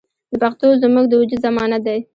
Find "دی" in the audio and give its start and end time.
1.87-1.99